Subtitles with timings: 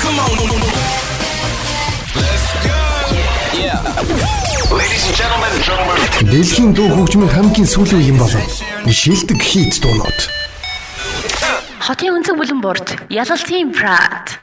[0.00, 0.72] come on, come on.
[2.16, 3.58] Let's go.
[3.58, 4.16] Yeah.
[4.16, 4.51] yeah.
[6.32, 8.40] Дэлхийн дуу хөгжмийн хамгийн сүүлийн юм болов.
[8.88, 10.20] Шилдэг хит дуунууд.
[11.82, 14.38] Хотын өнцөг бүлэн борт ялалтын прад.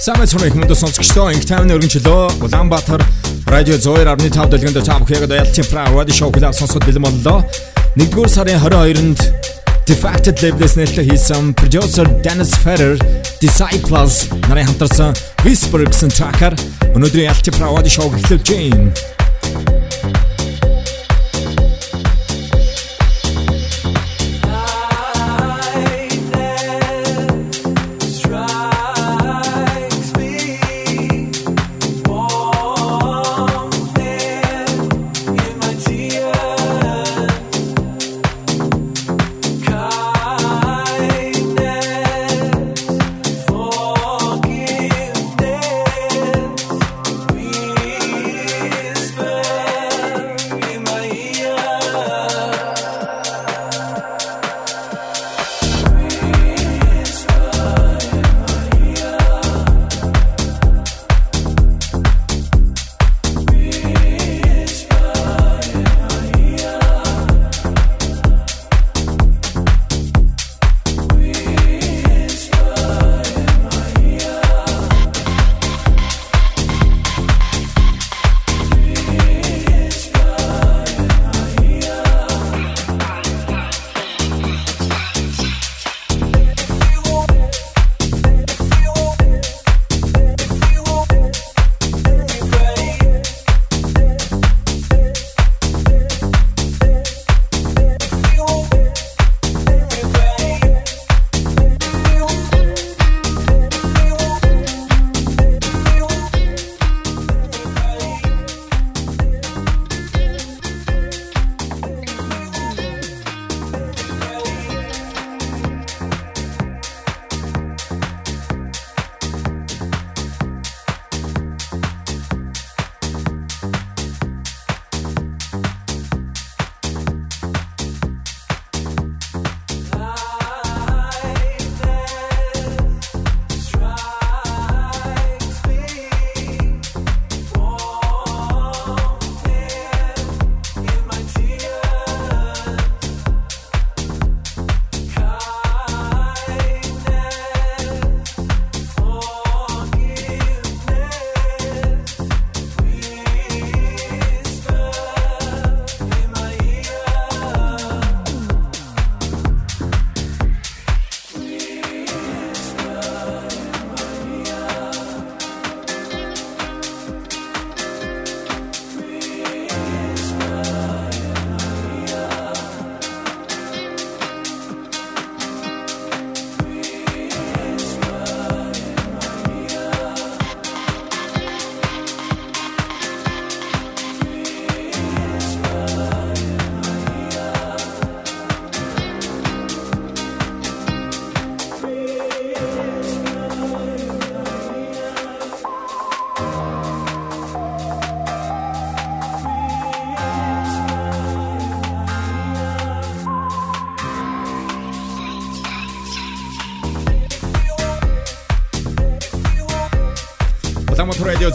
[0.00, 3.02] Самэт сүрэх мөндө сонсогчдоо инг тайвны өргөнчлөө Улаанбаатар
[3.50, 7.44] радио 102.5 дэлгэнд та бүхэнд ялалтын прад радио шоу клуб сонсоход бэлэн боллоо.
[7.98, 9.47] 1-р сарын 22-нд
[9.87, 12.95] Defacted label-с нэртэй хийсэн producer Dennis Ferrer
[13.41, 15.11] Disciples нарын хамтарсан
[15.43, 16.55] Whisper гэсэн track-аар
[16.95, 19.16] өнөөдрийн ялалтын прад радио шоуг эхлүүлж байна.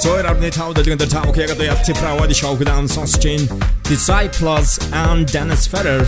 [0.03, 3.47] Радио зөөр авны тав дэлгэн дээр тав яг одоо ялци правади шоу гдан сонсч ин
[3.87, 6.03] Disciples and Dennis Ferrer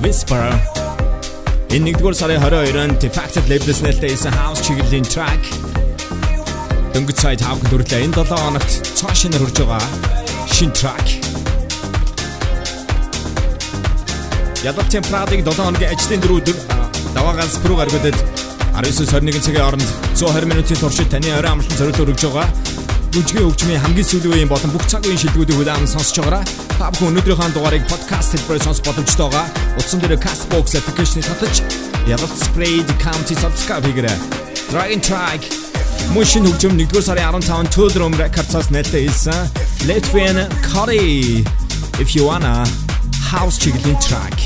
[0.00, 0.48] Whisper
[1.72, 5.44] Энэ нэгдүгээр сарын 22-нд Defacted Label-с нэлтэйсэн House чиглэлийн track.
[6.96, 8.00] Дөнгөж цай тав дүрлээ.
[8.08, 9.84] Энэ 7 хоногт цоо шинээр хурж байгаа
[10.48, 11.06] шин track
[14.64, 16.56] Ядалтын Прадыг 7 хоногийн ажлын дөрөв
[17.12, 18.16] даваагаас пүрүү гаргадад
[18.72, 22.61] 19-21 цагийн хооронд 120 минутын туршид таны орой амралтын зориулт өргөж байгаа
[23.12, 26.44] бүжгийн хөгжмийн хамгийн сүүлийн үеийн болон бүх цаг үеийн шилдэгүүдийг хүлээн сонсож байгаараа
[26.80, 29.46] та бүхэн өнөөдрийнхөө дугаарыг подкаст хэлбэрээр сонсох боломжтой байгаа.
[29.76, 31.54] Утсан дээр Castbox application-ыг татаж
[32.08, 34.16] Yacht Spray County subscribe хийгээрэй.
[34.72, 35.42] Dragon Track
[36.10, 39.52] Мөн шинэ хөгжим 1-р сарын 15 Tool Room Records-аас нээлттэй хэлсэн
[39.86, 41.44] Latvian Curry
[42.02, 42.64] If you wanna
[43.30, 44.41] house чиглэлийн track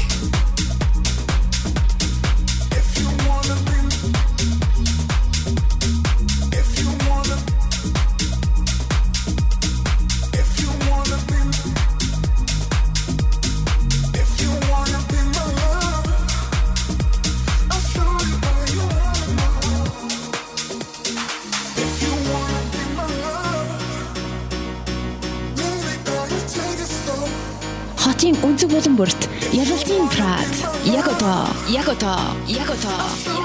[32.06, 32.52] こと。
[32.52, 33.35] 嫌こと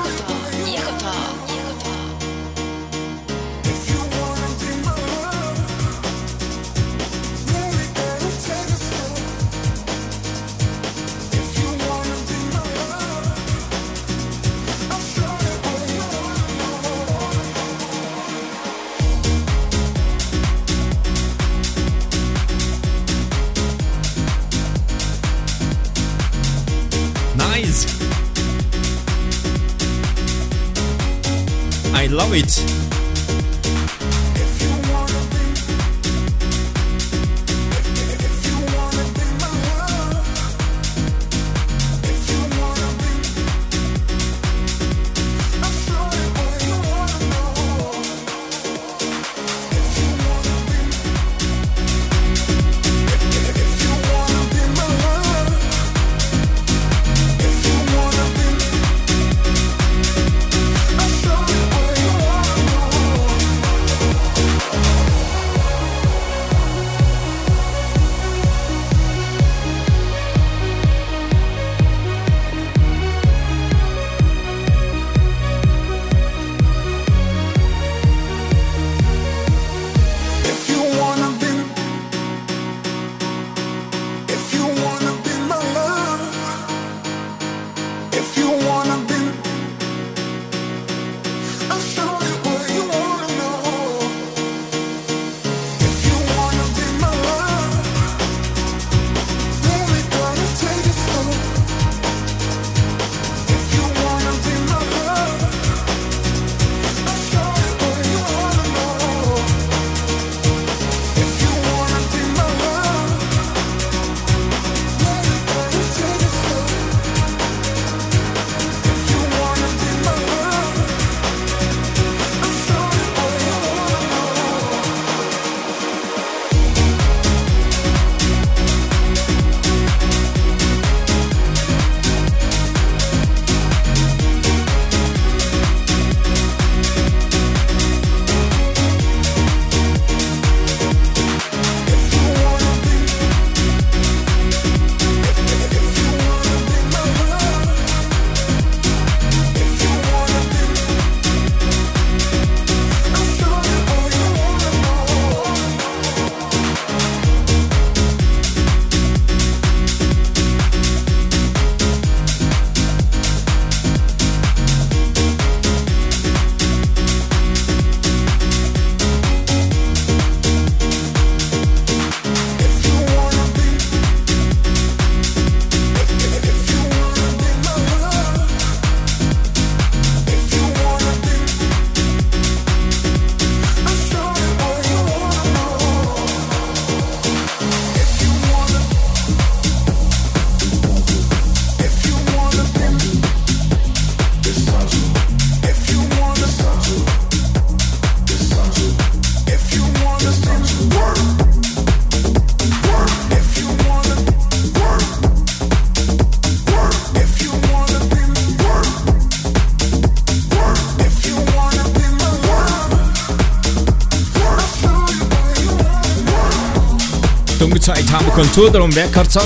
[218.42, 219.38] Control Records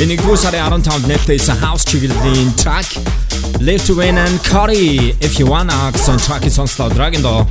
[0.00, 2.96] энэ нэгдүгээр сарын 15-нд нээлттэйсэн House чиглэлийн track
[3.60, 7.44] Live to Win and Curry If You Wanna гэсэн track-ийг сонслоо Dragon Dog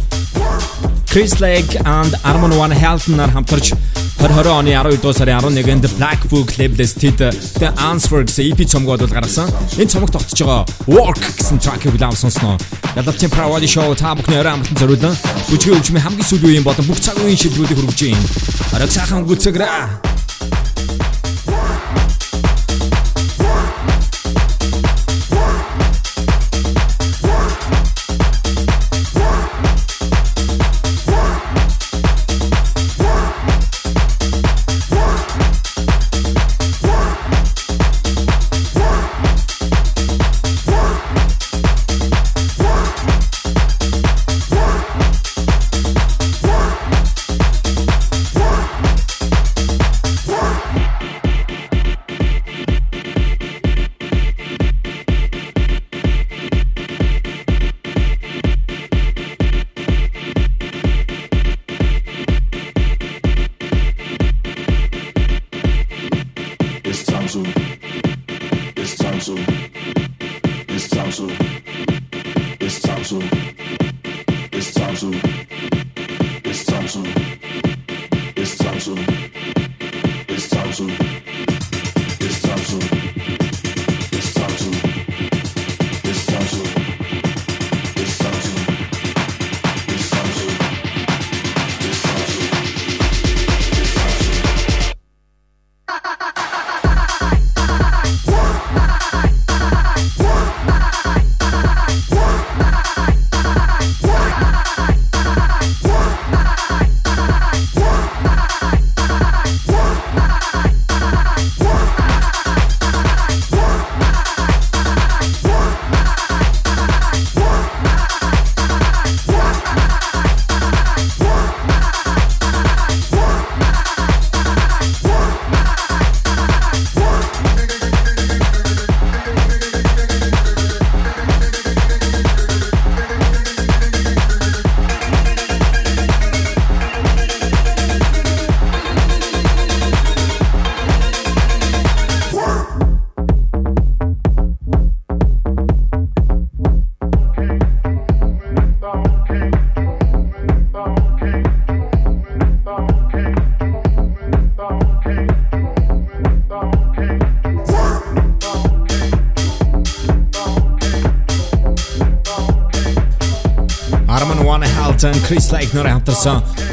[1.05, 3.77] Chris Lake and Armon Van Helden нар хамтарч
[4.25, 7.29] 2020 оны 12 дугаар сарын 11-нд Black Book label-с тэд
[7.61, 9.53] The Answer гэсэн EP цомгоо бол гаргасан.
[9.77, 12.57] Энэ цомог тогтож байгаа Work гэсэн track-ийг улаан сонсноо.
[12.97, 15.13] Ялалтын Pravali Show та бүхний орой амтан зориулсан.
[15.45, 18.25] Бүжгийн хөгжмийн хамгийн сүүлийн үеийн болон бүх цаг үеийн шилжүүлгийг хүргэж байна.
[18.73, 20.06] Арай сайхан гүцэгрээ.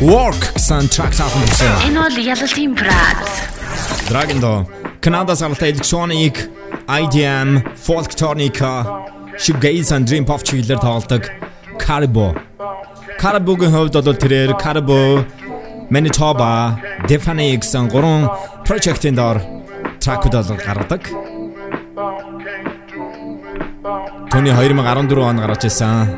[0.05, 1.89] Work гэсэн track авсан гэсэн.
[1.89, 3.25] Энэ бол ялалтын брат.
[4.05, 4.53] Dragon до
[5.01, 6.45] Канадас амтай электроник
[6.85, 8.85] IDM, Folktronica,
[9.41, 11.25] Shoegaze and Dream Pop чиглэлээр тоглодог
[11.81, 12.37] Caribou.
[13.17, 15.25] Caribou-гийн хувьд бол тэрээр Caribou,
[15.89, 16.77] Manitoba,
[17.09, 18.29] Defany гэсэн гурван
[18.69, 19.41] project-ийн доор
[20.05, 21.03] track-ууд бол гаргадаг.
[24.29, 26.13] Төний 2014 он гарч ирсэн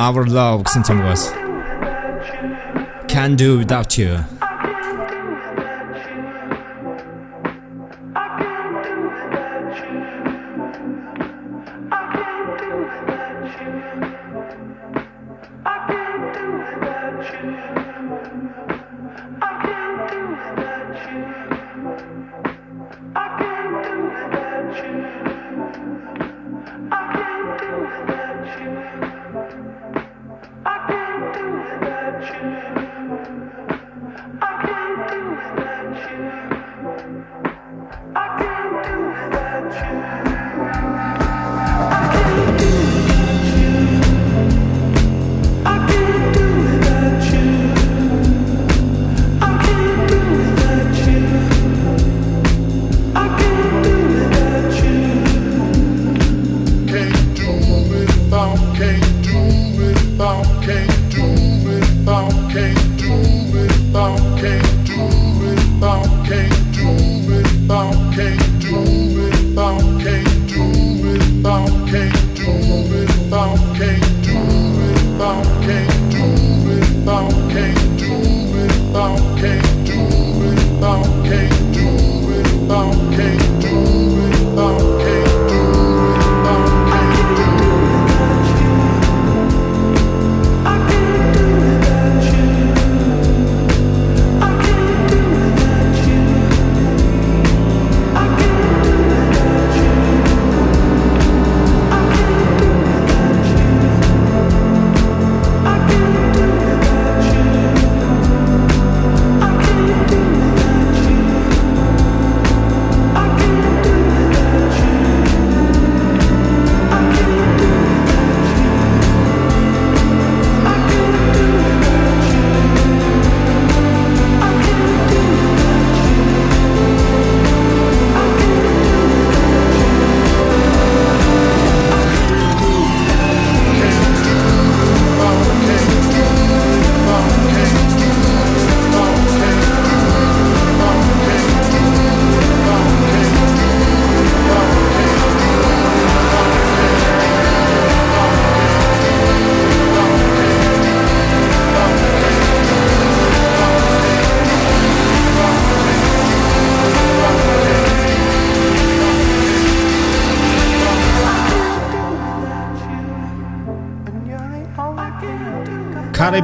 [0.00, 1.43] Our Love гэсэн цомгоос
[3.24, 4.33] Can Do Without You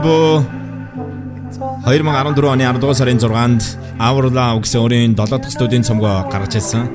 [0.00, 0.46] Weibo
[1.84, 3.62] 2014 оны 10 дугаар сарын 6-нд
[4.00, 6.88] Aurlao гэсэн өөрийн 7 дахь студийн цомгоо гаргаж ирсэн.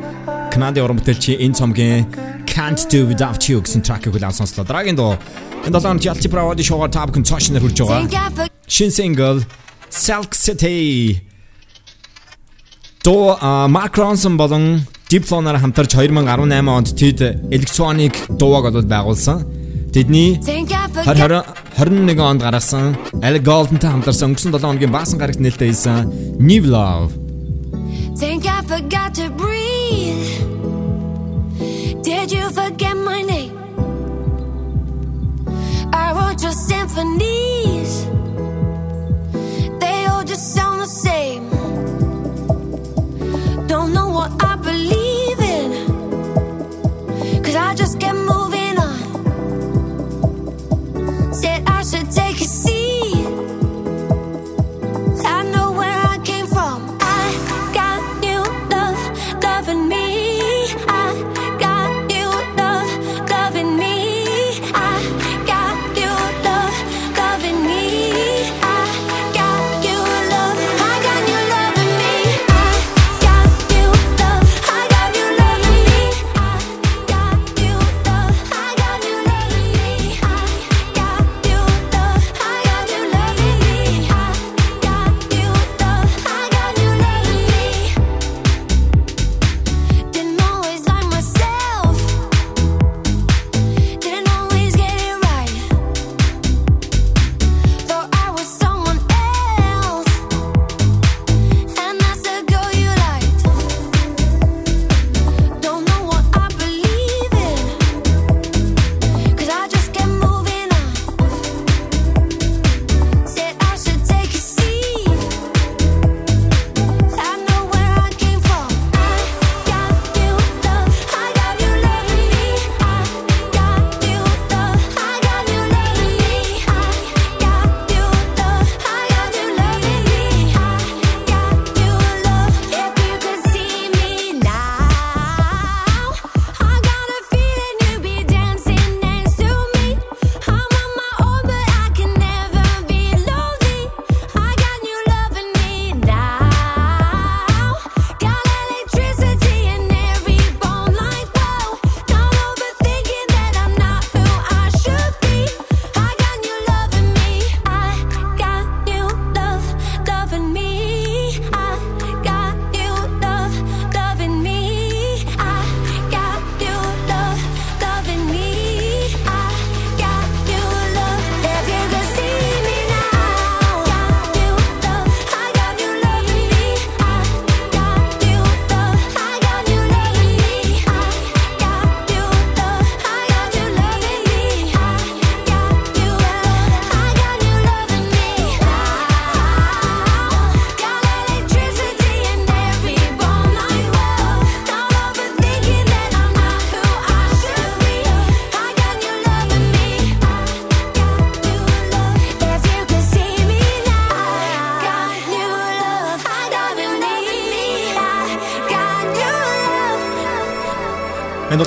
[0.50, 2.10] Канадын уран бүтээлч энэ цомгийн
[2.50, 4.66] Can't Do Without You гэсэн трекийг хүлээн сонслоо.
[4.66, 5.22] Дараагийн дуу
[5.70, 8.50] энэ 7 онч Ялчи Праводи шоугаар та бүхэн цааш нэр хүрж байгаа.
[8.66, 9.46] Шин single
[9.94, 11.22] Silk City
[13.06, 13.38] Доо
[13.70, 14.82] Макронсон болон
[15.14, 17.22] Диплоноор хамтарч 2018 онд тэд
[17.54, 19.46] электроник дууваг бол байгуулсан.
[19.94, 26.08] Тэдний 2020 2021 онд гаргасан Ellie Gould's-тай хамтарсан өнгөрсөн 7 хоногийн баасан гарагт нээлттэй хийсэн
[26.40, 27.12] New Love.
[28.16, 30.32] Think I forgot to breathe.
[32.00, 33.52] Did you forget my name?
[35.92, 37.92] I wrote your symphonies.
[39.82, 41.44] They all just sound the same.
[43.68, 45.70] Don't know what I believe in.
[47.44, 48.16] Cause I just get
[51.46, 52.25] 界二十界。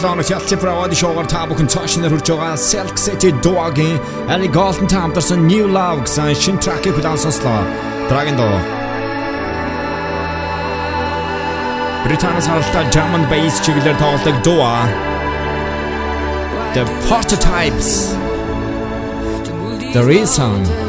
[0.08, 4.00] Долооног Chelsea Pravadi шоугаар та бүхэн цааш нэр хүрж байгаа Silk City Dog-ийн
[4.32, 7.60] Ellie Gould's-тай хамтарсан New Love гэсэн шинэ тракийг хүлээн сонслоо.
[8.08, 8.64] Dragon Dog
[12.08, 14.88] Британаас харалтаа drum and bass чиглэлээр тоглодог Dua.
[16.72, 18.16] The Prototypes.
[19.92, 20.87] The Reason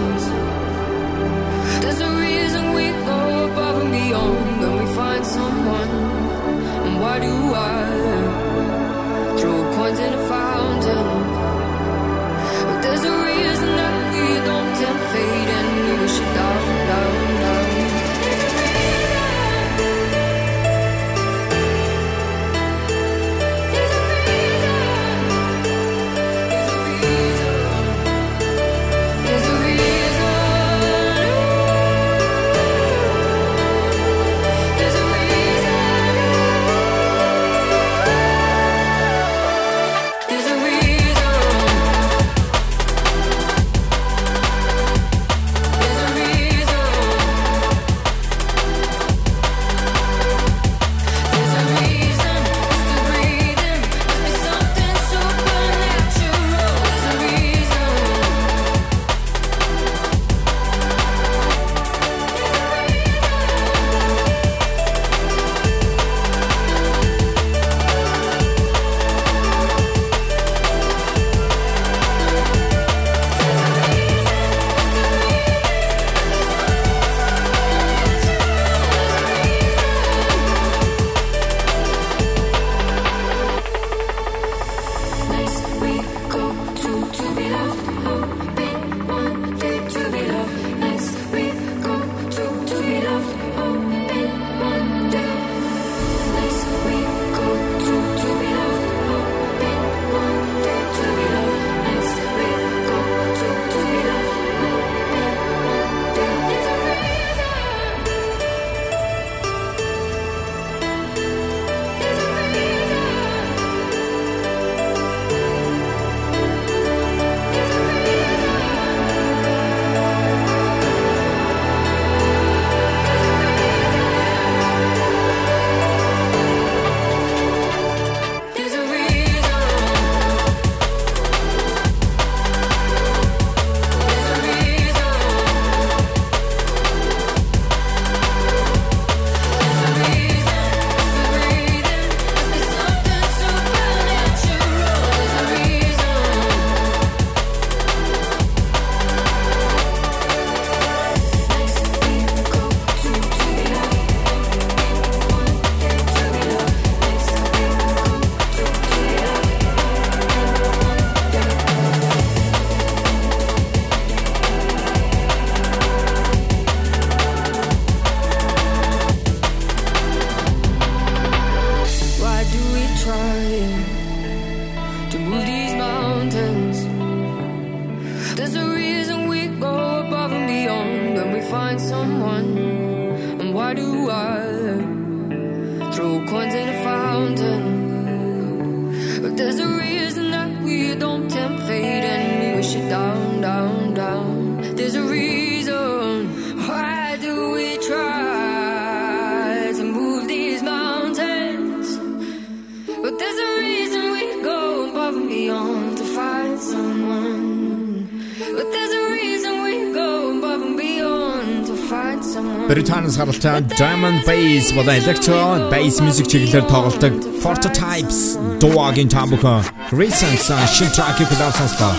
[213.38, 220.90] Британийн саралтай Diamond Bass болон Electro Bass music чиглэлээр тоглодог Prototypes Dog-ийн тамбука Recent шин
[220.90, 221.94] track-ийг хүлээвсэнстэй.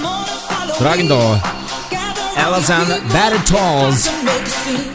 [0.80, 1.40] Dragon Dog
[2.36, 4.12] Alazan Baritals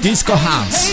[0.02, 0.92] Disco House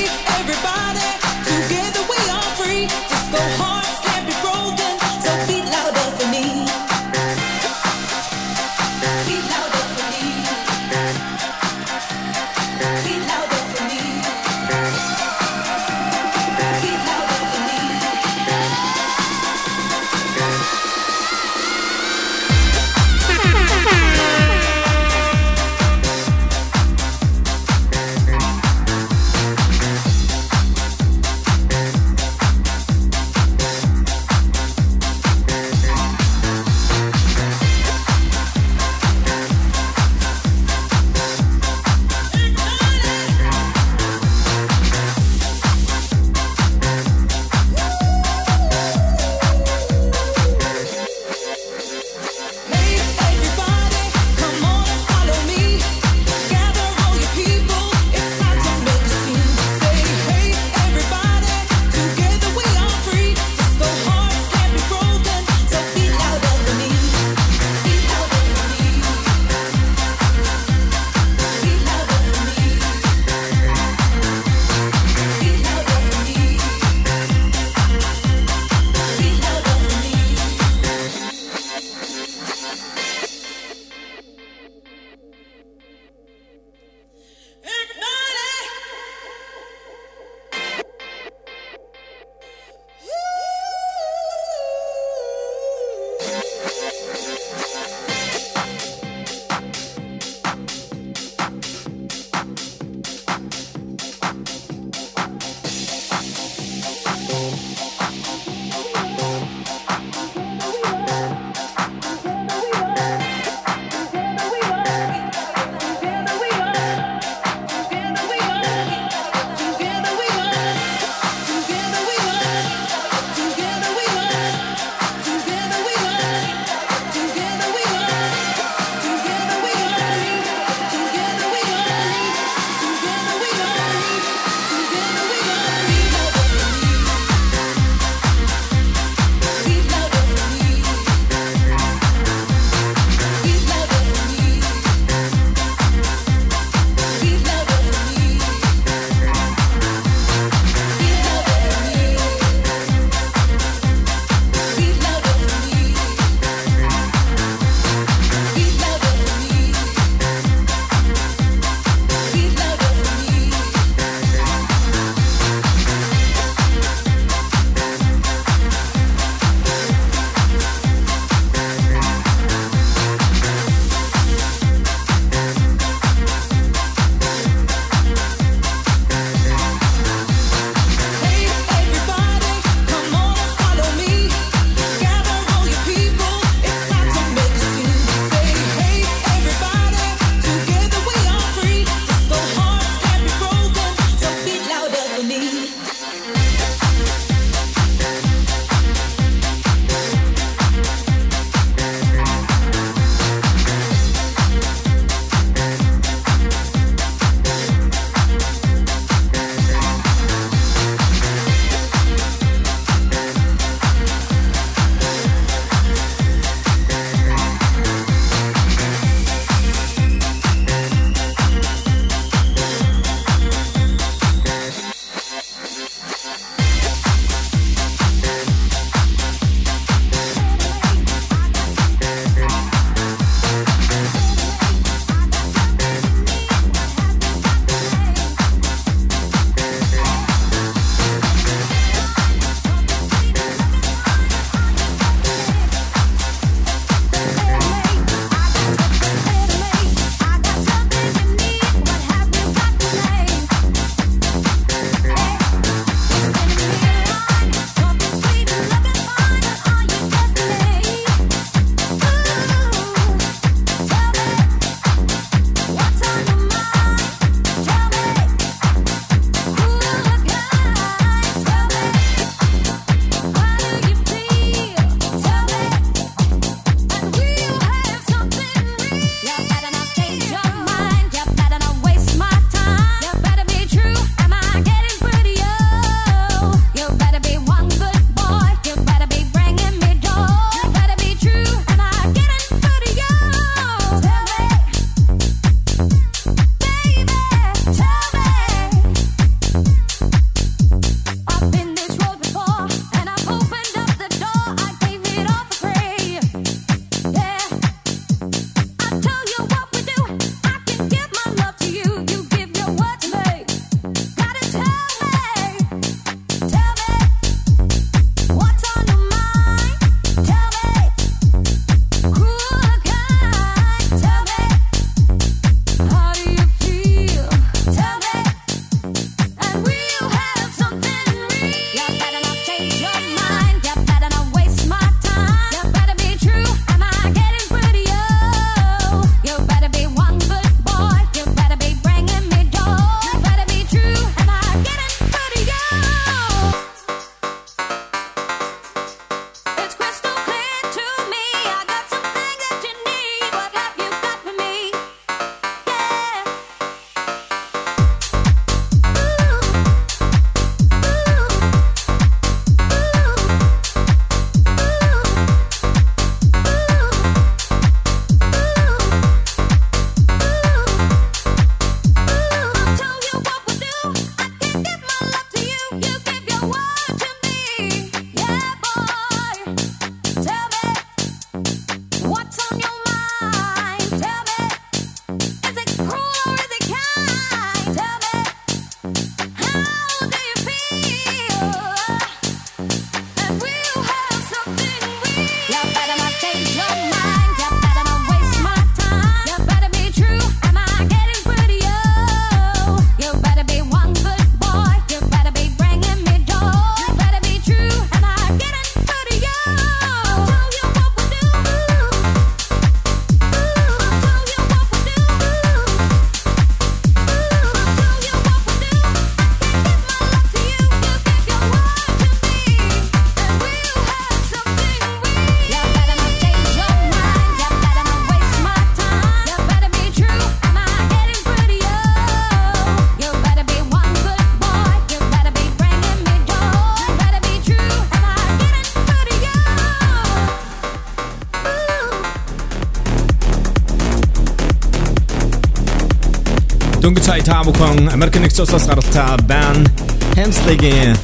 [447.21, 449.69] та бүхэн Америкийн нэгдсэн улсаас гаралтай band
[450.17, 450.97] Hemsley-гийн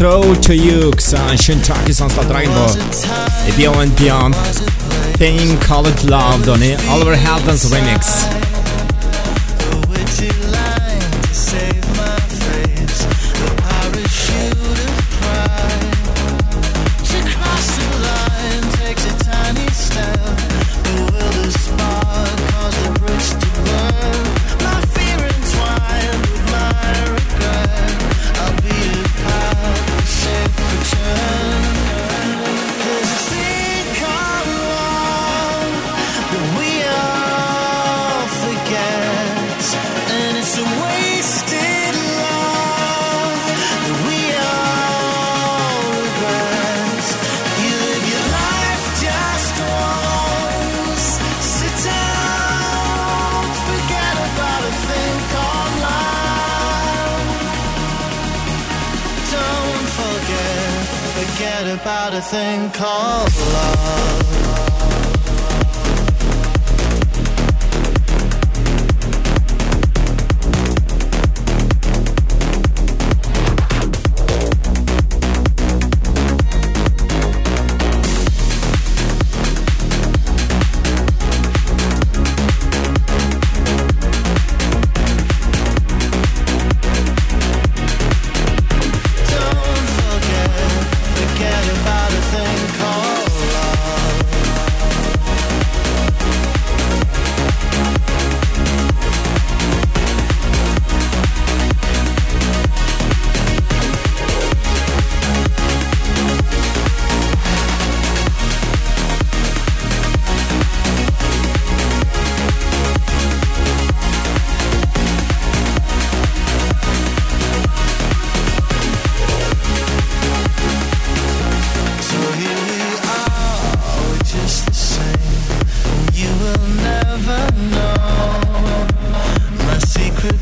[0.00, 2.72] Throw to You гэсэн шинэ track-ийг сонслоо Dragon Ball.
[3.60, 4.34] Beyond Beyond
[5.20, 8.24] Thing Called Love доны Oliver Heldens remix.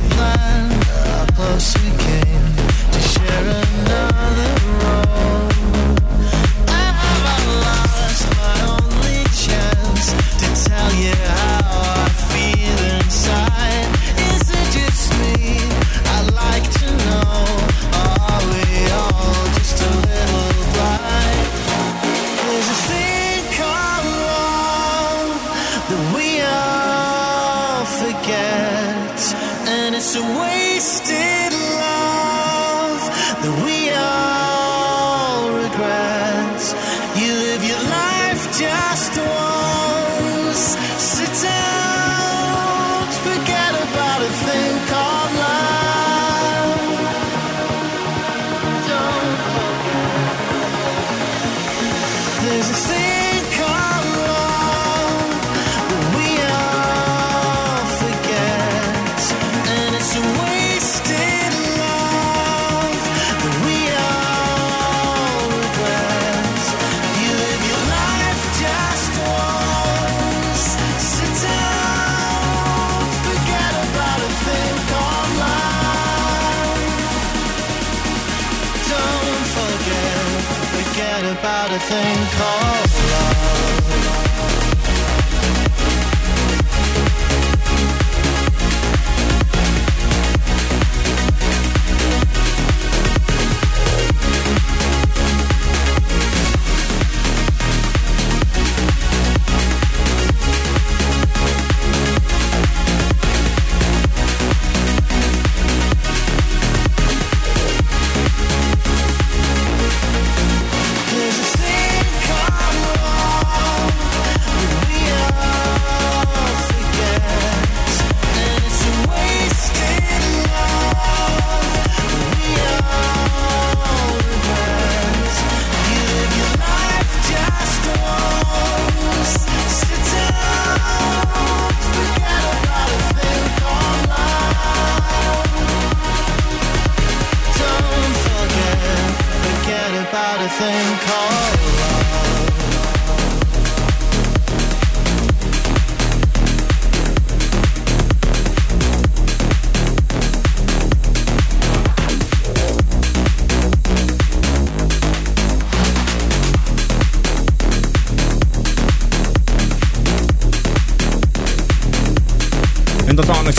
[0.10, 0.72] Plan.
[1.22, 2.39] Up close we came.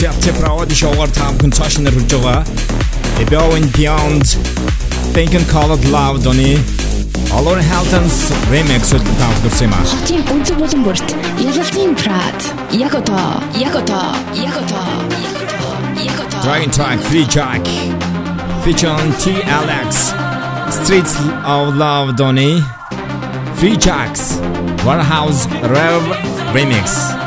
[0.00, 2.44] оногт Ялцын Праводи шоугаар таам хүн цааш нэр хүрж байгаа.
[3.20, 4.26] Above and Beyond
[5.14, 6.58] Thinking Called Love доны
[7.36, 9.84] Alon Halton's remix үл таам хүрсэн юм аа.
[9.84, 11.08] Хотын өнцөг болон бүрт
[11.40, 12.40] ялалтын прад.
[12.72, 14.88] Яг одоо, яг одоо, яг одоо,
[15.26, 15.72] яг одоо,
[16.08, 16.40] яг одоо.
[16.44, 17.62] Dragon Track Free Jack
[18.64, 20.12] featuring T Alex
[20.78, 21.14] Streets
[21.44, 22.64] of Love доны
[23.58, 24.40] Free Jacks
[24.86, 26.02] Warehouse Rev
[26.54, 27.19] Remix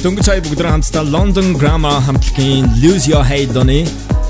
[0.00, 3.84] Дөнгөж сая бүгд хамтдаа London Grammar хамтлагийн Lose Your Head оны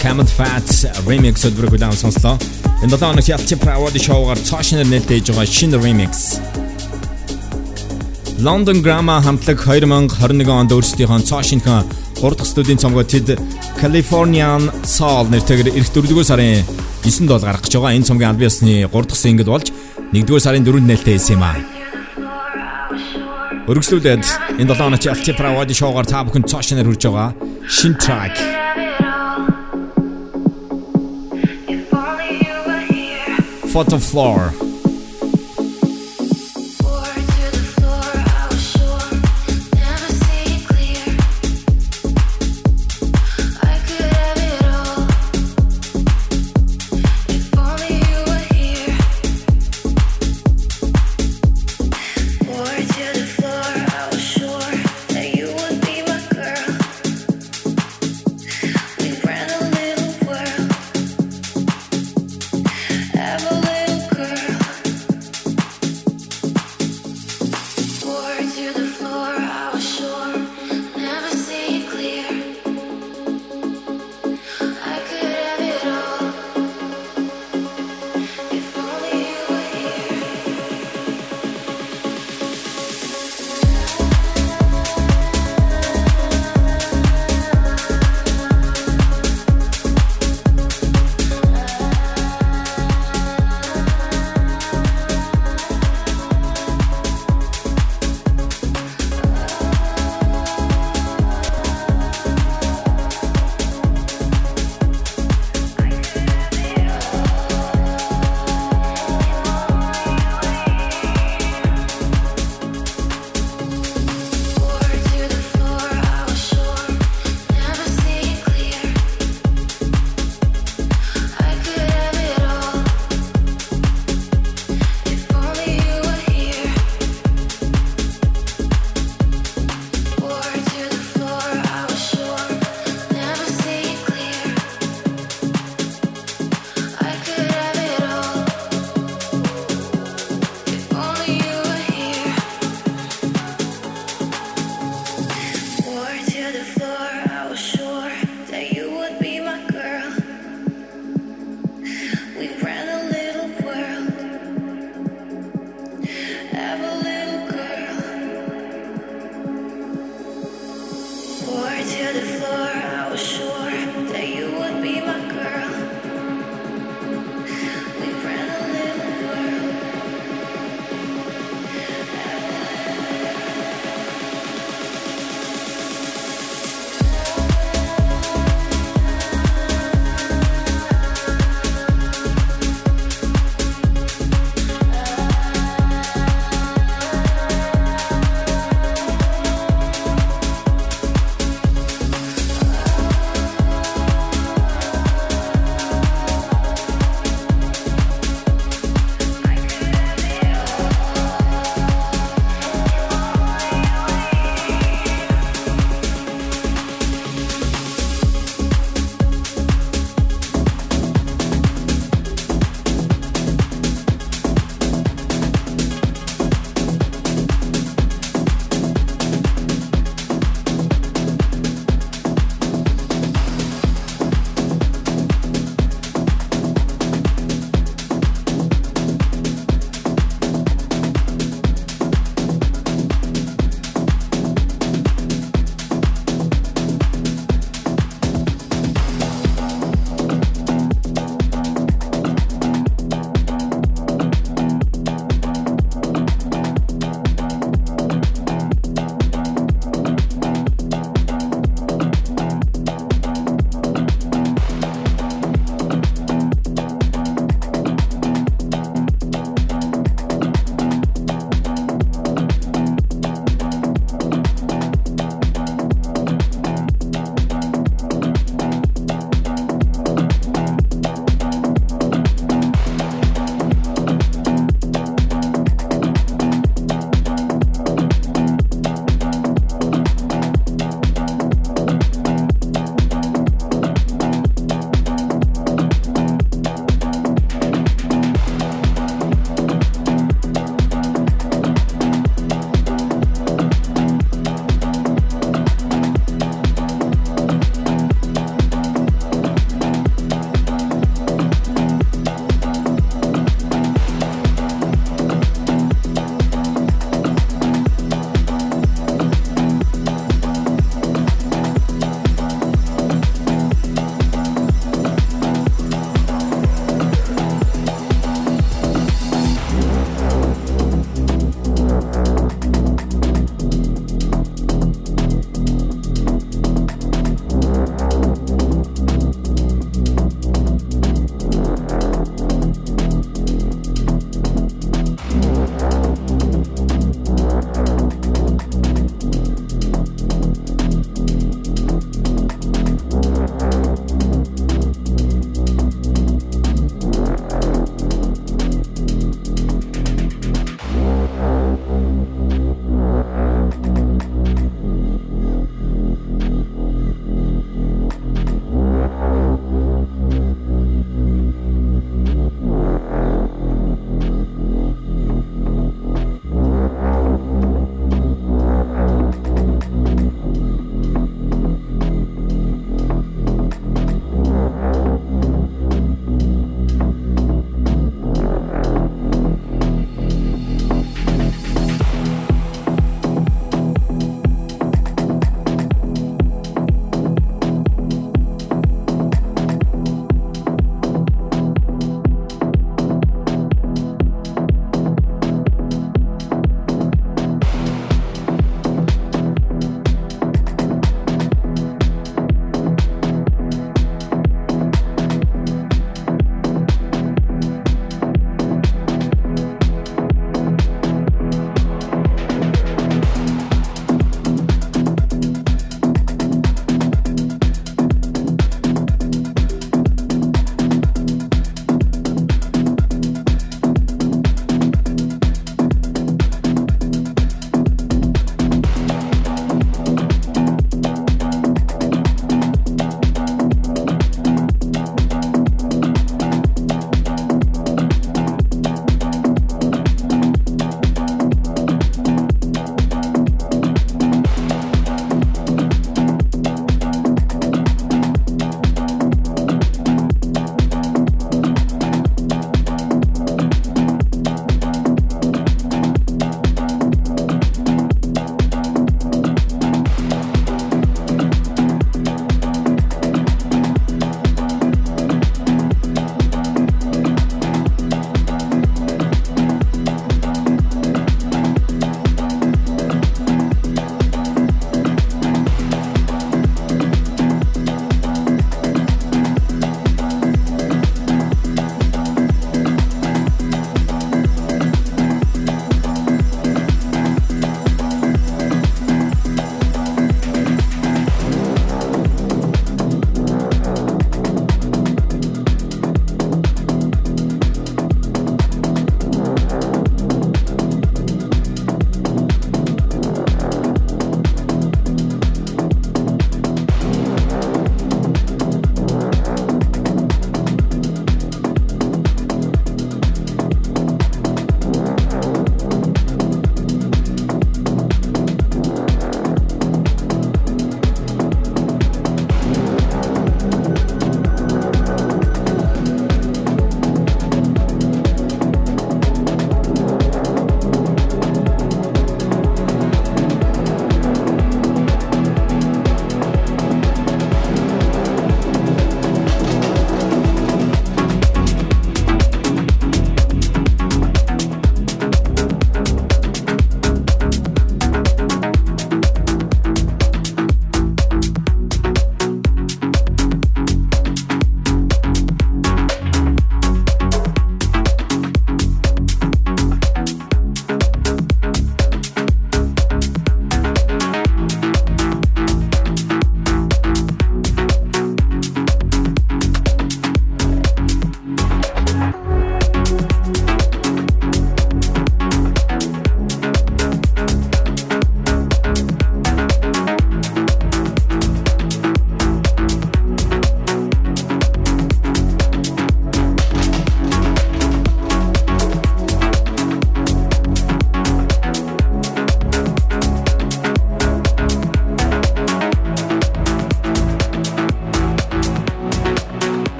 [0.00, 0.66] Camel Fat
[1.06, 2.34] remix өдрөг удаан сонслоо.
[2.82, 6.42] Энэ долоо оног ялч правод шоугаар цаашнаар нээлттэй байгаа шинэ remix.
[8.42, 11.86] London Grammar хамтлаг 2021 онд өөрсдийнхөө цаашинхан
[12.18, 13.38] 3 дахь студийн цомгоо тэд
[13.78, 16.66] Californian Soul нэртэйгээр эх 4-р сарын
[17.06, 17.94] 9-нд бол гарах гэж байгаа.
[17.94, 19.70] Энэ цомгийн албан ёсны 3 дахь single болж
[20.10, 21.54] 1-р сарын 4-нд нээлттэй хийсэн юм аа.
[23.70, 27.28] Өргөжлүүлээд энэ 7 онооч Alti Pravadi шоугаар та бүхэн цаашнаар хүрж байгаа
[27.76, 28.36] шин track
[33.72, 34.71] Photo Floor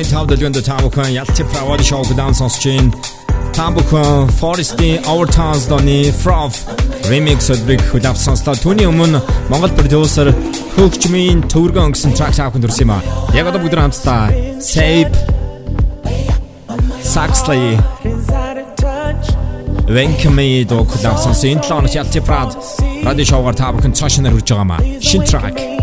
[0.00, 2.92] оны 5 дэлгэнд та бүхэн Ялцын Правад шоуг дан сонсож байна.
[3.52, 6.56] Та бүхэн Forest-ийн Our Towns доны Frof
[7.10, 8.56] remix-д биг хүлээв сонслоо.
[8.56, 9.20] Түүний өмнө
[9.52, 10.32] Монгол продюсер
[10.76, 13.04] Хөгжмийн Төвөргөн өнгөсөн track тавхан дүрсэн юм аа.
[13.36, 15.12] Яг одоо бүгд хамтдаа Save
[17.04, 17.76] Saxley
[19.84, 21.60] Венкми дог хүлээв сонсон.
[21.60, 22.56] Энэ 7 оноо Ялцын Prad
[23.04, 24.80] радио шоугаар та бүхэн цааш нар хүрж байгаа юм аа.
[25.04, 25.79] Шин track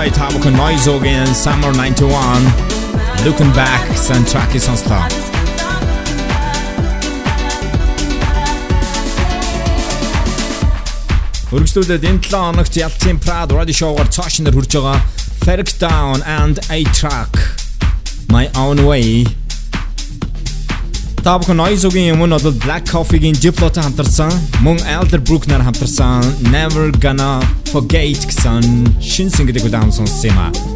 [0.00, 2.08] сая тамко Noizogen Summer 91
[3.22, 5.04] Looking Back soundtrack-ийг сонслоо.
[11.50, 15.04] Хөргөжлүүлээд энэ 7 хоногт Ялцын Prad Radio Show-гаар цаашнаар хүрж байгаа
[15.44, 17.36] Ferg Down and A Track.
[18.32, 19.28] My Own Way.
[21.20, 24.32] Тавхан Noizoгийн өмнө бол Black Coffee-гийн Diplo-тай хамтарсан,
[24.64, 28.66] мөн Elderbrook-нар хамтарсан Never Gonna Forgate kësan,
[28.98, 30.69] shin sing de gudan son.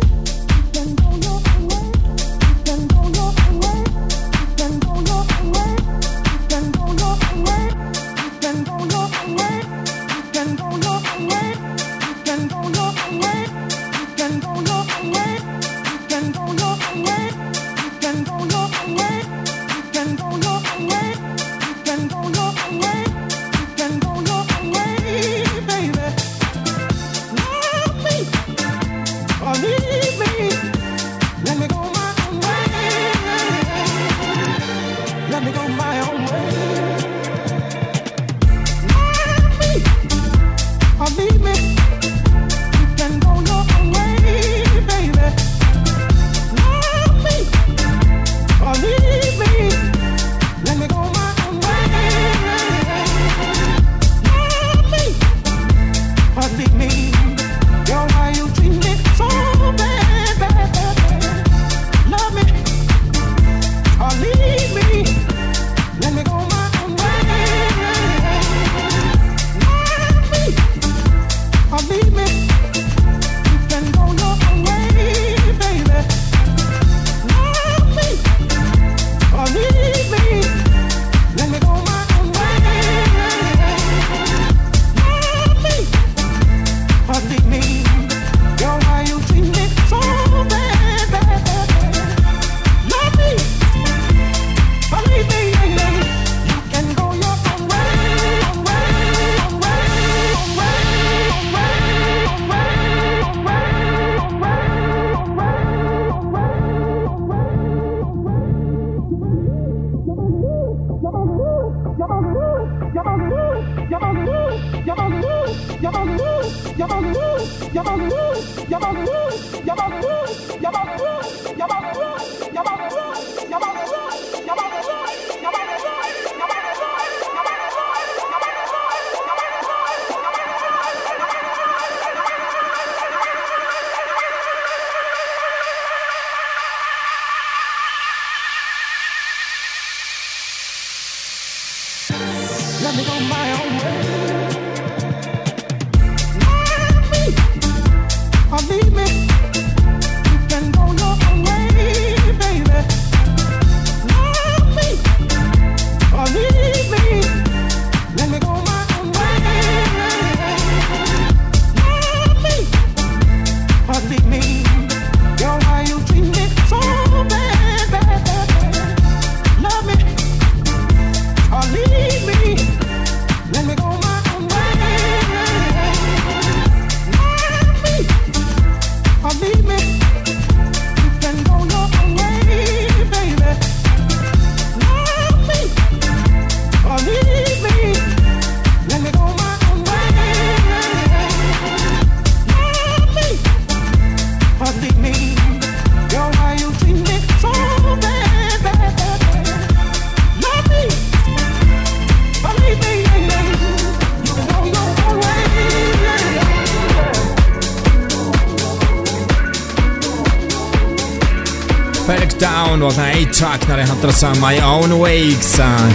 [214.05, 215.89] Хамтарсан My Own Way гэсэн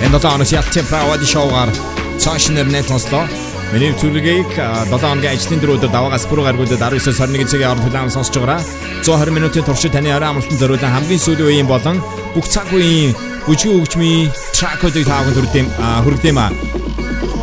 [0.00, 1.68] энэ ялцсан правад шоугаар
[2.16, 3.28] цааш нэрнээ сонслоо.
[3.76, 8.40] Миний төлөвийг 7 хоногийн ажлын дөрөвдөр даваагаас бүрүү гаргуудад 19-с 21 цагийн хооронд хүлээн сонсож
[8.40, 8.64] байгаараа
[9.04, 12.00] 120 минутын туршид таны орой амралтанд зориулсан хамгийн сүүлийн үеийн болон
[12.32, 13.12] бүх цаг үеийн
[13.44, 15.66] бүжгийн хөгжмийн тракуудыг таахан хүрдэм
[16.00, 16.56] хүрдэм аа.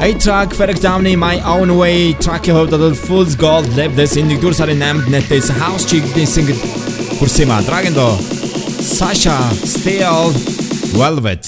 [0.02, 4.58] A-Track Fact Down-ы My Own Way track-ийн хувьд бол Fool's Gold Live this энэ 1-р
[4.58, 6.58] сарын 8-нд нэлтээс House чиглэлийн single
[7.22, 7.62] хүрсэн юм а.
[7.62, 8.37] Dragon до
[8.88, 10.32] Sasha Still
[10.98, 11.47] Velvet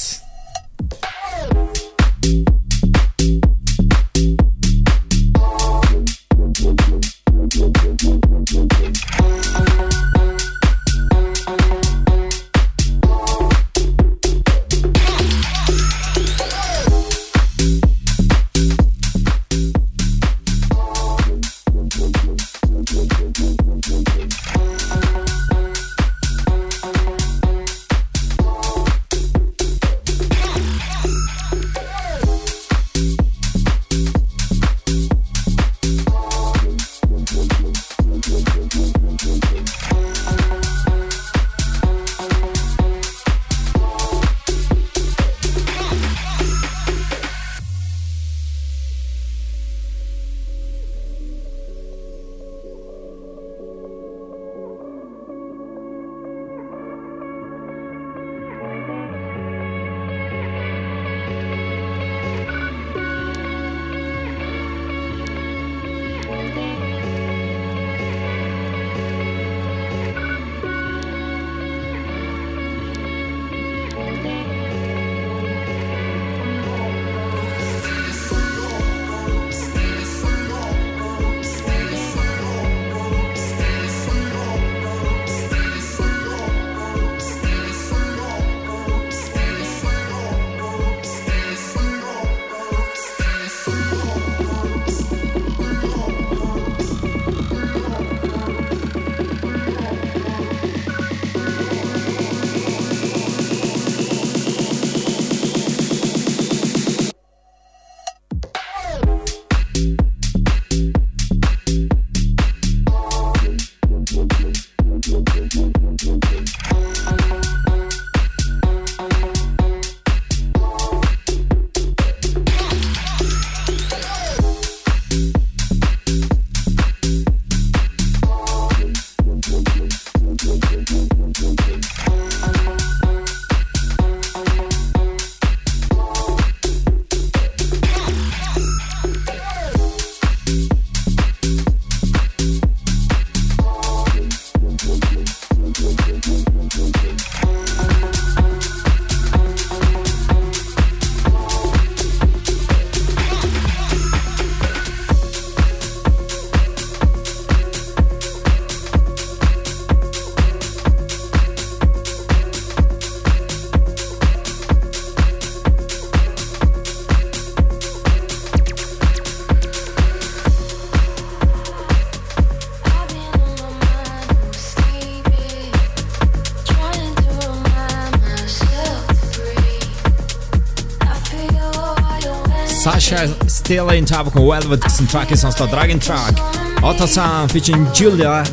[183.69, 186.33] Still in tabakon velvet sam track sam the Dragon track.
[186.81, 187.07] Ota
[187.47, 188.43] featuring Julia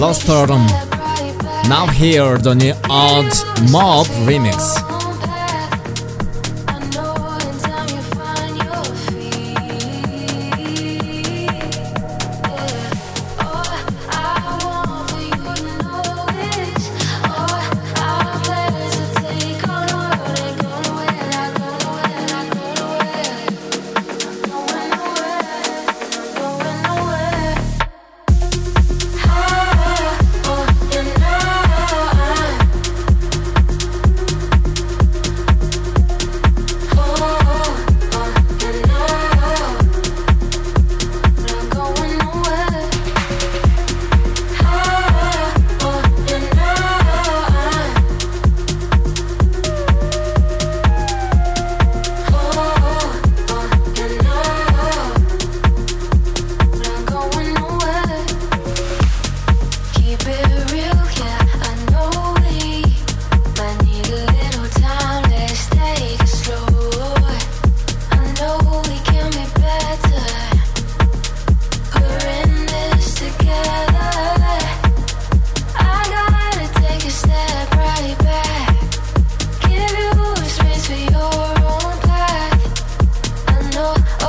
[0.00, 0.66] Lost Autumn.
[1.68, 3.30] Now here the new odd
[3.70, 4.89] mob remix.
[83.80, 84.19] so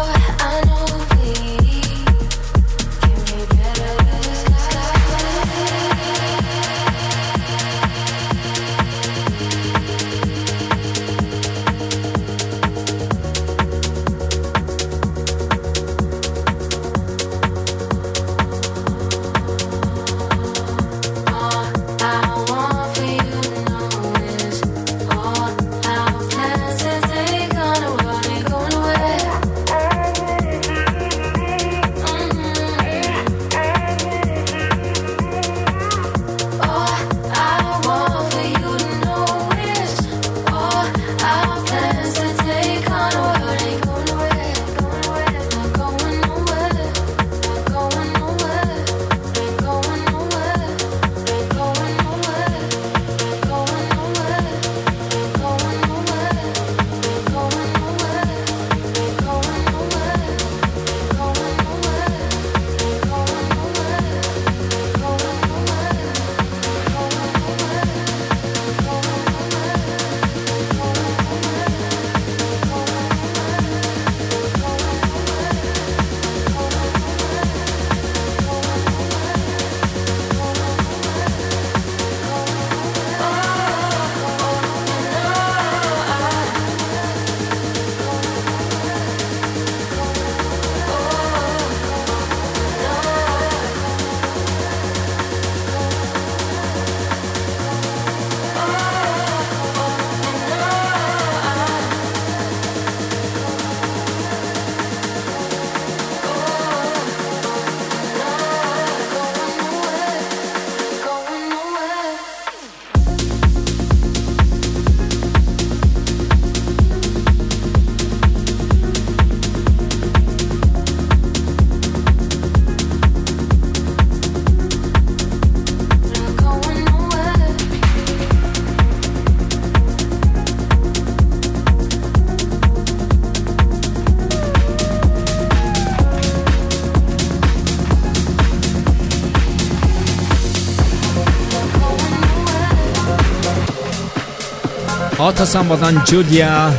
[145.21, 146.73] Otасан болон Julia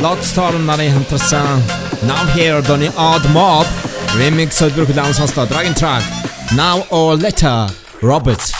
[0.00, 1.62] Lotstorm нарын хамтарсан
[2.08, 3.66] Now Here Donny Odd Mob
[4.18, 6.04] remix солбор хүлээн сонслоо Dragon Track
[6.56, 7.68] Now or Later
[8.02, 8.57] Roberts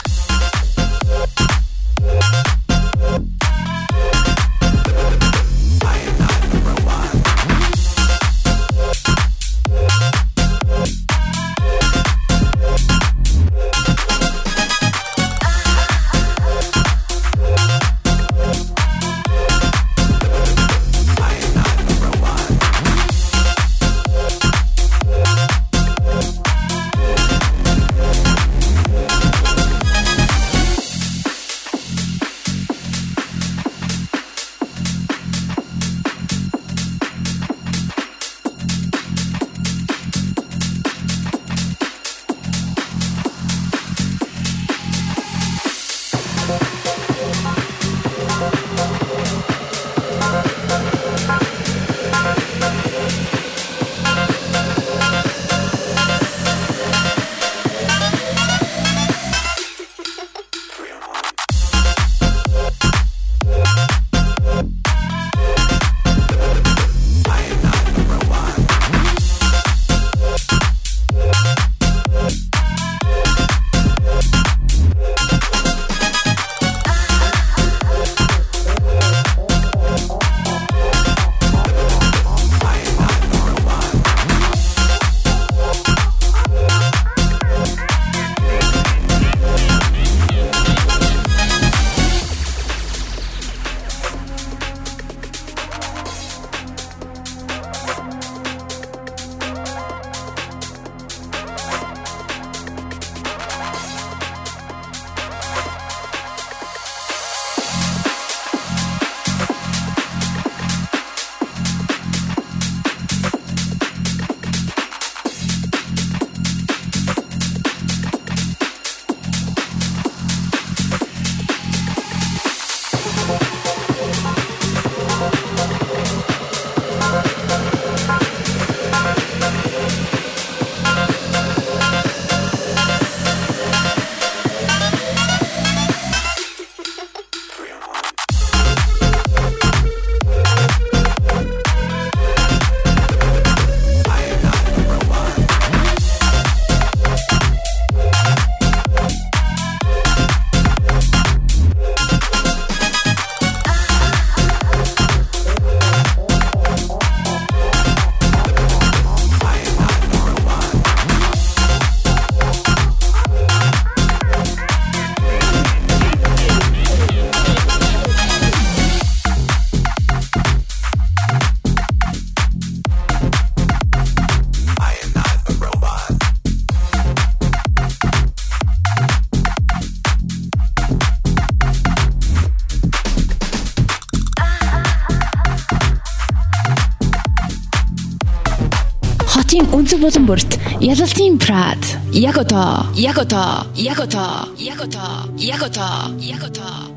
[189.89, 191.81] Монголчуудын өнцөг булан бүрт ялалтын Prad.
[192.13, 196.91] Яг одоо, яг одоо, яг одоо, яг одоо, яг одоо, яг одоо.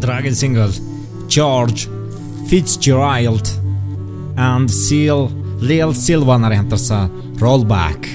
[0.00, 0.72] Dragon single
[1.28, 1.88] George
[2.48, 3.46] Fitzgerald
[4.36, 8.07] and Seal Lil Silva нарын хамтарсан Rollback.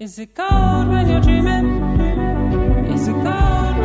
[0.00, 1.66] Is it cold when you're dreaming?
[2.94, 3.76] Is it cold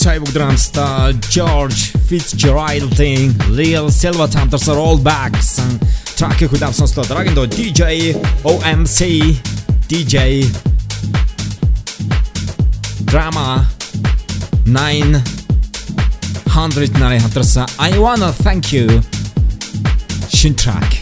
[0.00, 1.74] Çay Drumstar, George
[2.08, 5.60] Fitzgerald Thing, Lil Selva Tanters are All Backs
[6.16, 8.16] Traki ku dapë sënë slot Ragin do DJ
[8.48, 9.36] OMC
[9.92, 10.48] DJ
[13.04, 13.68] Drama
[14.64, 19.02] 900 Nari hatërsa I wanna thank you.
[20.32, 20.99] Shin track.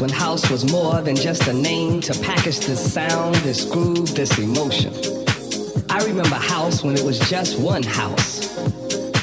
[0.00, 4.38] when house was more than just a name to package this sound, this groove, this
[4.38, 4.92] emotion.
[5.90, 8.56] I remember house when it was just one house.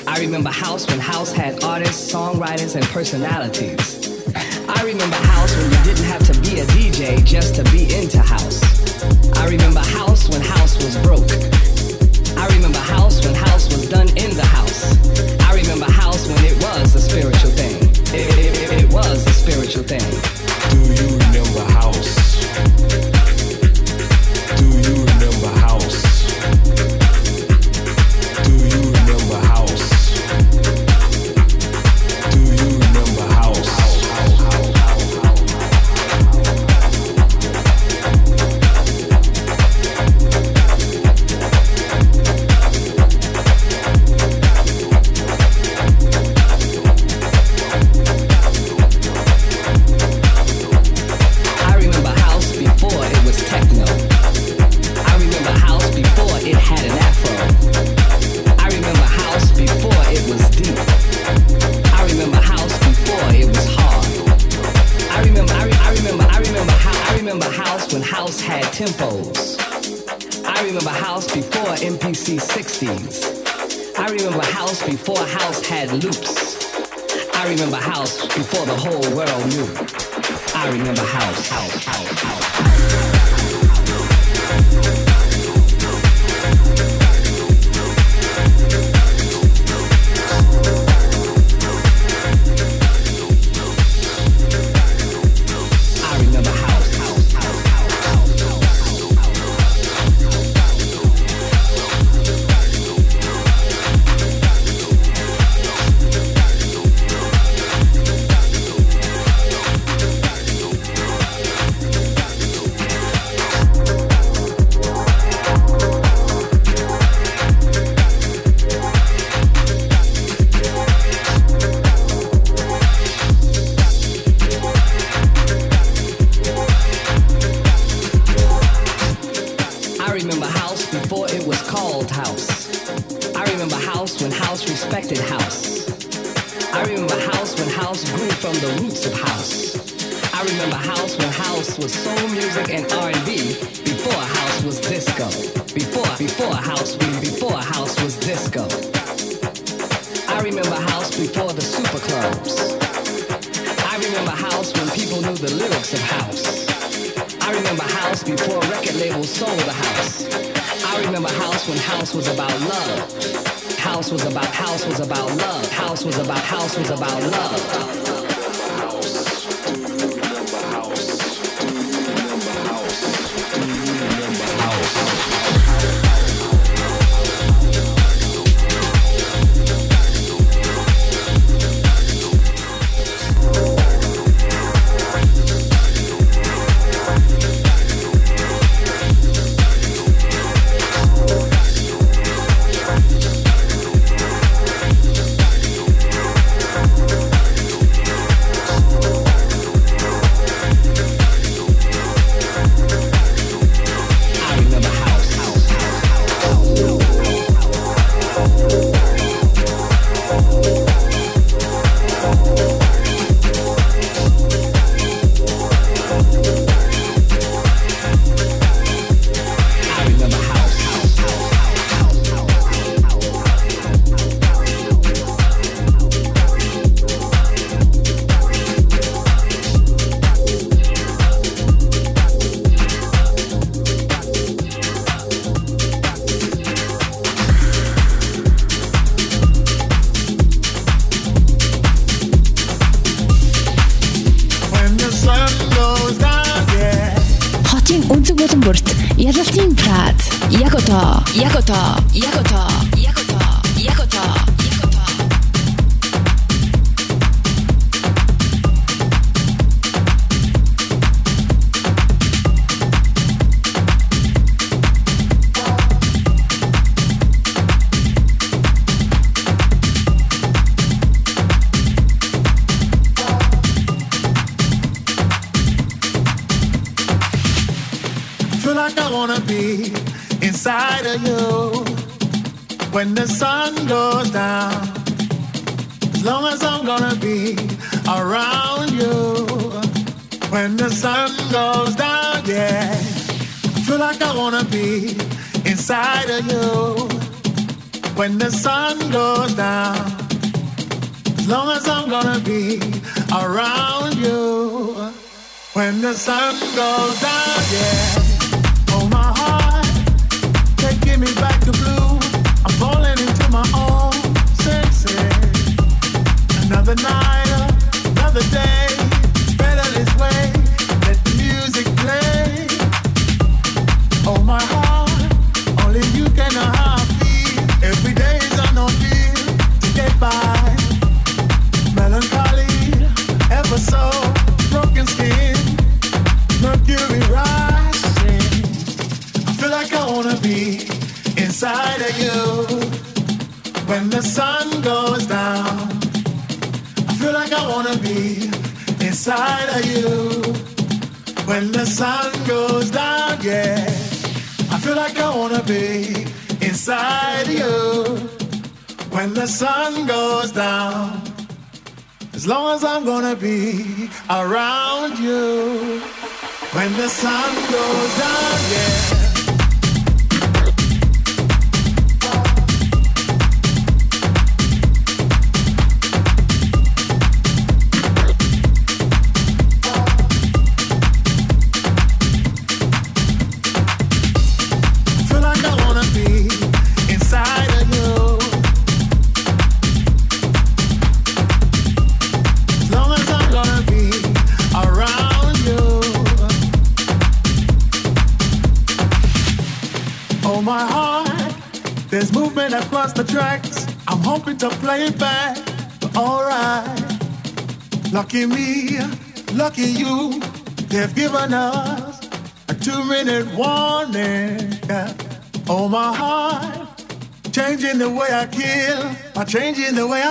[0.06, 4.36] I remember house when house had artists, songwriters, and personalities.
[4.68, 8.20] I remember house when you didn't have to be a DJ just to be into
[8.20, 8.60] house.
[9.38, 11.30] I remember house when house was broke.
[12.38, 14.84] I remember house when house was done in the house.
[15.42, 17.76] I remember house when it was a spiritual thing.
[18.14, 20.35] It, it, it, it was a spiritual thing.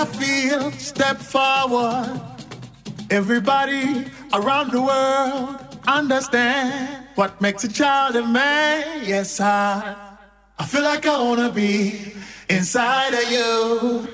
[0.05, 2.21] feel, step forward.
[3.09, 5.57] Everybody around the world
[5.87, 9.03] understand what makes a child a man.
[9.05, 9.95] Yes, I,
[10.57, 12.13] I feel like I wanna be
[12.49, 14.07] inside of you.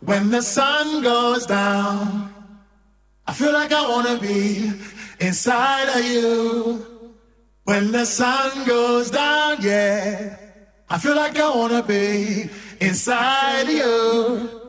[0.00, 2.34] When the sun goes down,
[3.26, 4.72] I feel like I wanna be
[5.20, 6.86] inside of you.
[7.64, 10.36] When the sun goes down, yeah,
[10.90, 14.61] I feel like I wanna be inside of you.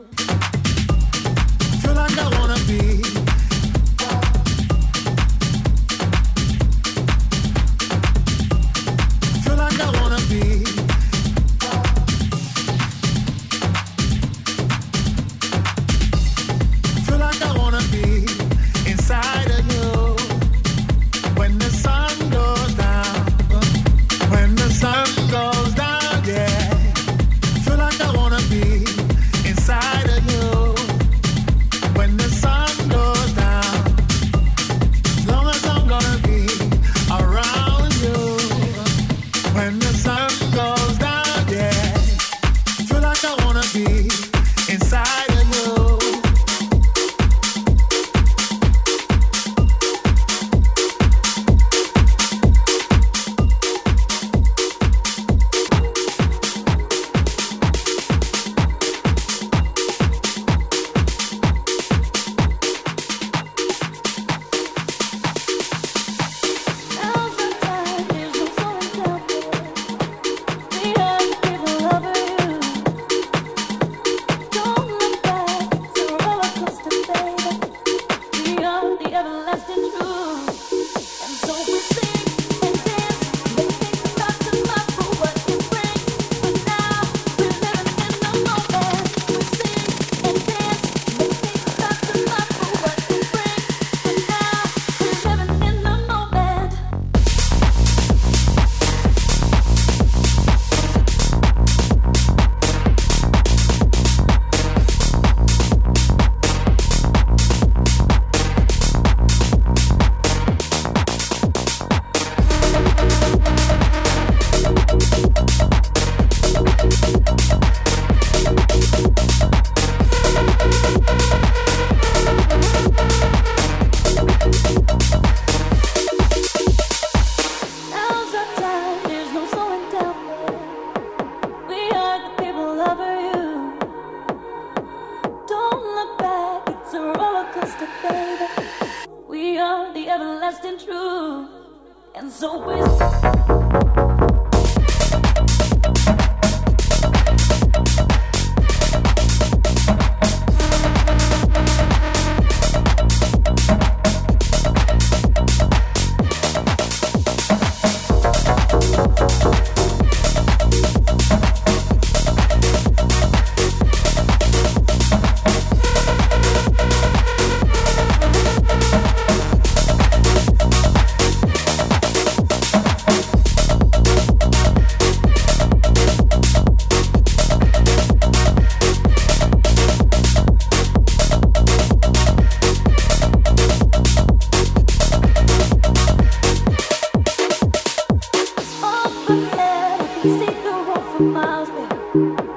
[191.14, 192.53] thousand miles, baby.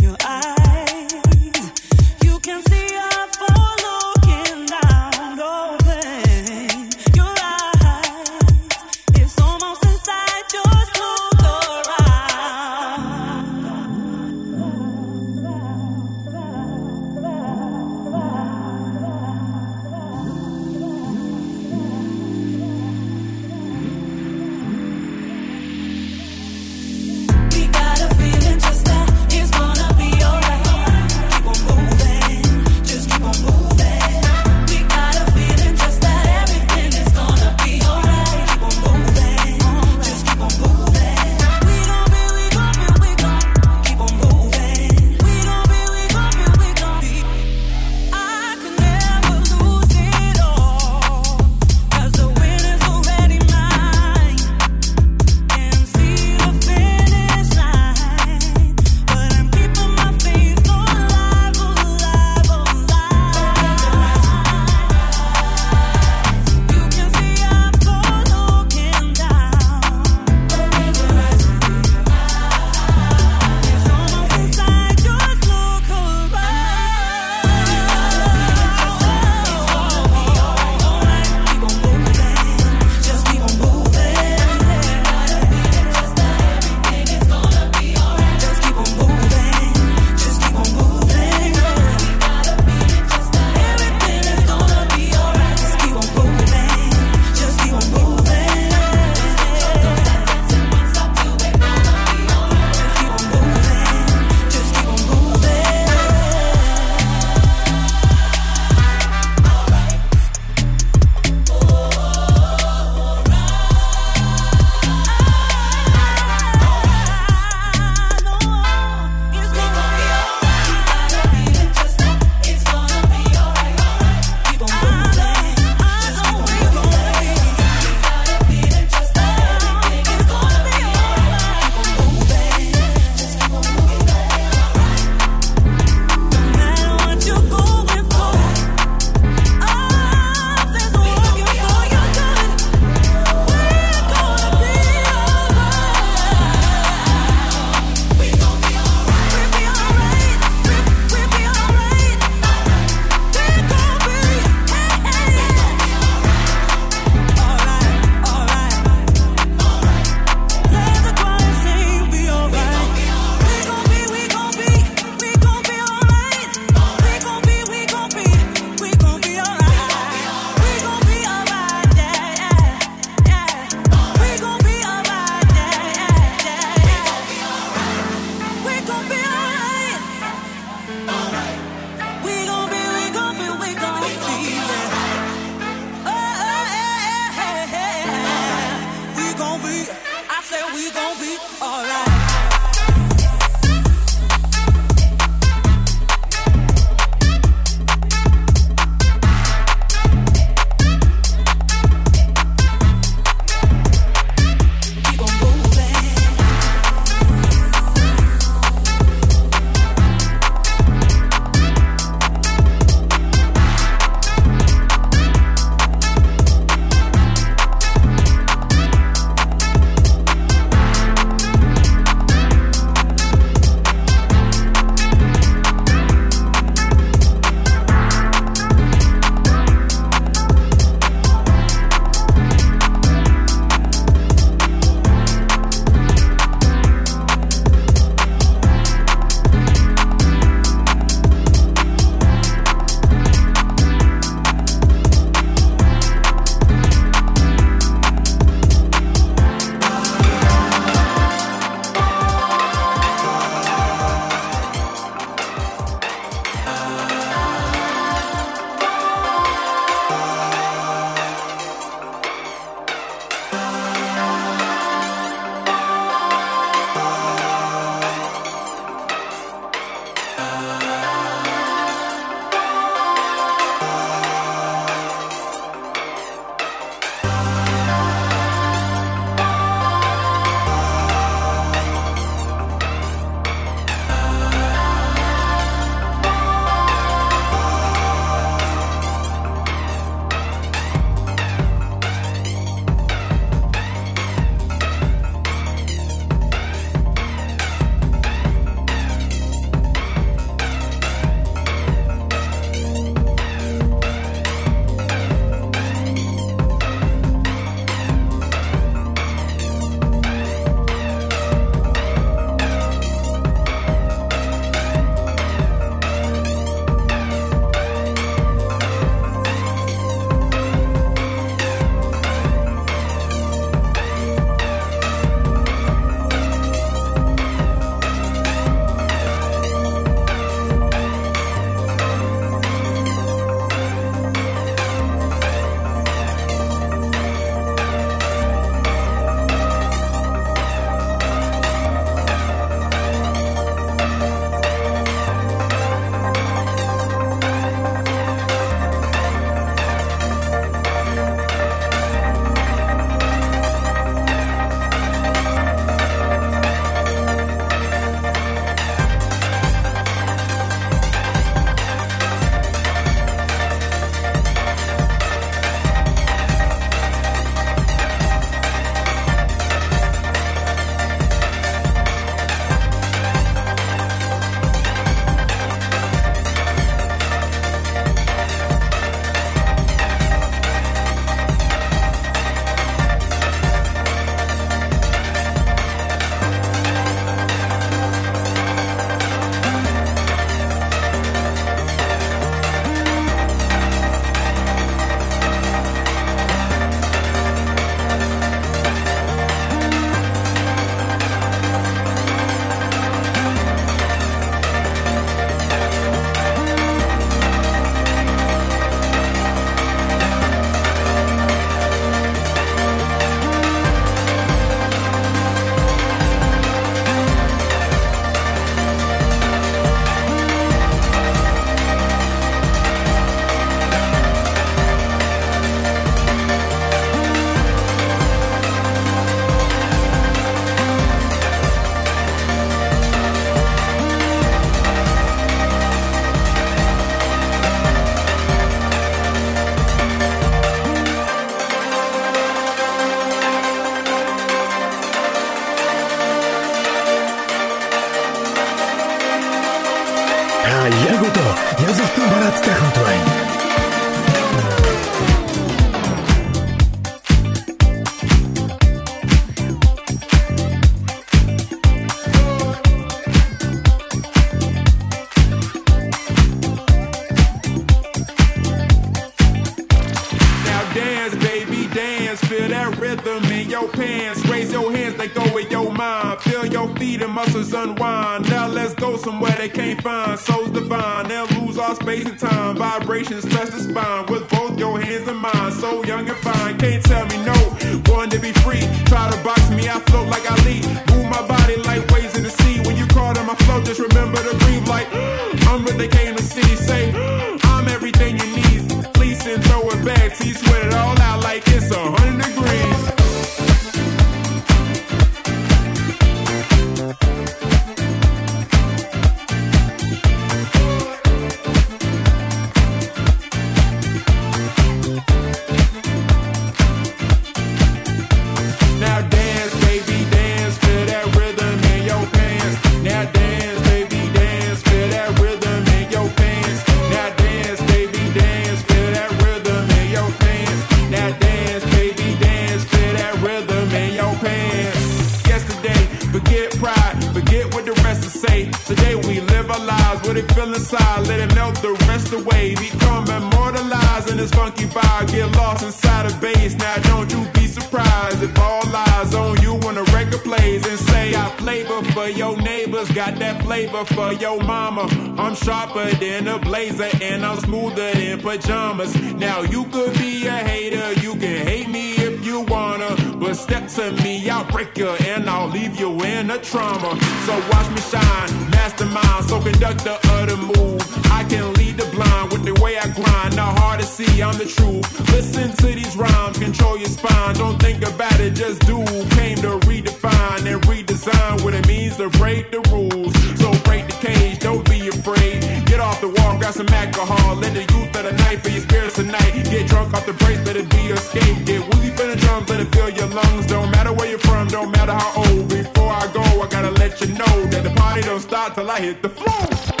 [563.51, 567.19] One step to me, I'll break you and I'll leave you in a trauma.
[567.45, 571.01] So watch me shine, mastermind, so conduct the other move.
[571.29, 573.57] I can lead the blind with the way I grind.
[573.57, 575.03] Not hard to see, I'm the truth.
[575.33, 577.55] Listen to these rhymes, control your spine.
[577.55, 579.03] Don't think about it, just do.
[579.35, 583.33] Came to redefine and redesign what it means to break the rules.
[583.59, 587.55] So break the cage, don't be afraid off the wall, grab some alcohol.
[587.55, 589.51] Let the youth of the night for your spirits tonight.
[589.69, 591.65] Get drunk off the brakes, let it be your escape.
[591.65, 593.67] Get woozy for the drums, let it fill your lungs.
[593.67, 595.69] Don't matter where you're from, don't matter how old.
[595.69, 598.99] Before I go, I gotta let you know that the party don't stop till I
[598.99, 600.00] hit the floor.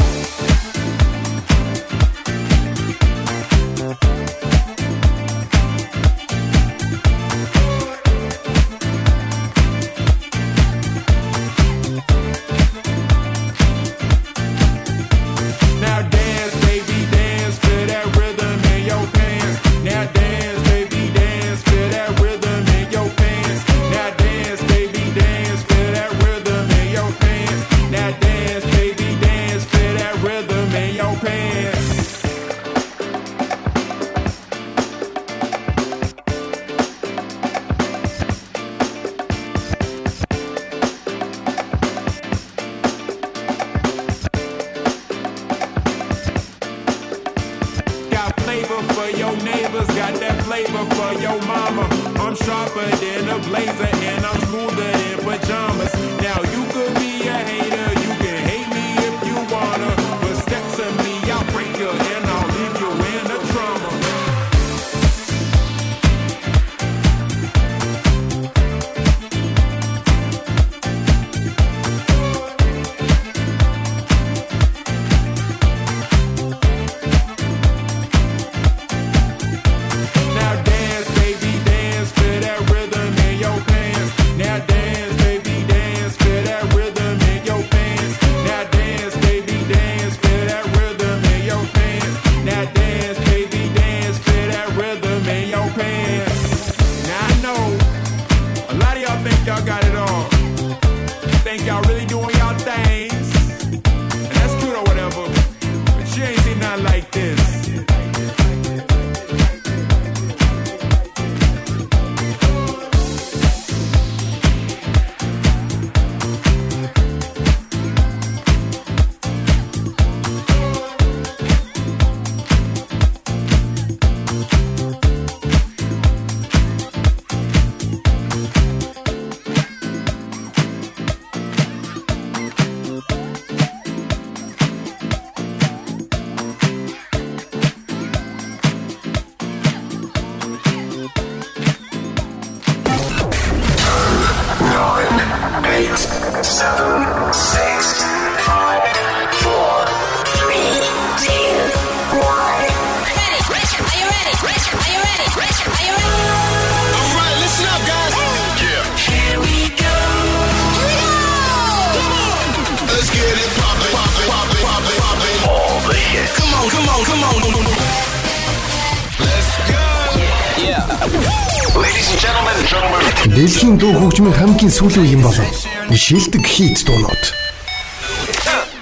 [174.61, 175.57] Хамгийн сүүлийн юм болов.
[175.89, 177.23] Шилдэг хит дуунууд.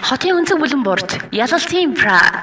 [0.03, 2.38] Хотын өнцөг бүлэн борт ялалтын Pride